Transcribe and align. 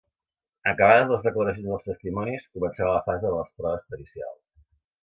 Acabades 0.71 1.11
les 1.11 1.27
declaracions 1.27 1.67
dels 1.73 1.85
testimonis, 1.91 2.49
començarà 2.57 2.97
la 2.99 3.07
fase 3.11 3.25
de 3.29 3.39
les 3.39 3.57
proves 3.61 3.89
pericials. 3.95 4.41